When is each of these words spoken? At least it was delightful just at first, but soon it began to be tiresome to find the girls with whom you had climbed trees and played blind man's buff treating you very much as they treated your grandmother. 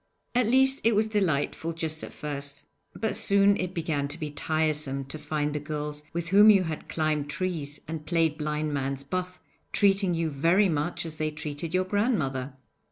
At 0.33 0.47
least 0.47 0.81
it 0.83 0.95
was 0.95 1.05
delightful 1.05 1.73
just 1.73 2.03
at 2.03 2.11
first, 2.11 2.63
but 2.95 3.15
soon 3.15 3.55
it 3.57 3.75
began 3.75 4.07
to 4.07 4.17
be 4.17 4.31
tiresome 4.31 5.05
to 5.05 5.19
find 5.19 5.53
the 5.53 5.59
girls 5.59 6.01
with 6.11 6.29
whom 6.29 6.49
you 6.49 6.63
had 6.63 6.89
climbed 6.89 7.29
trees 7.29 7.79
and 7.87 8.03
played 8.03 8.35
blind 8.35 8.73
man's 8.73 9.03
buff 9.03 9.39
treating 9.71 10.15
you 10.15 10.31
very 10.31 10.69
much 10.69 11.05
as 11.05 11.17
they 11.17 11.29
treated 11.29 11.75
your 11.75 11.85
grandmother. 11.85 12.53